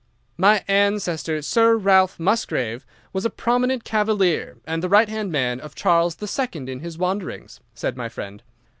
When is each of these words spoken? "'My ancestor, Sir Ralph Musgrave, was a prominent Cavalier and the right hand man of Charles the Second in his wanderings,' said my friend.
"'My 0.35 0.63
ancestor, 0.67 1.43
Sir 1.43 1.77
Ralph 1.77 2.19
Musgrave, 2.19 2.87
was 3.13 3.23
a 3.23 3.29
prominent 3.29 3.83
Cavalier 3.83 4.57
and 4.65 4.81
the 4.81 4.89
right 4.89 5.07
hand 5.07 5.31
man 5.31 5.59
of 5.59 5.75
Charles 5.75 6.15
the 6.15 6.25
Second 6.27 6.67
in 6.67 6.79
his 6.79 6.97
wanderings,' 6.97 7.59
said 7.75 7.95
my 7.95 8.09
friend. 8.09 8.41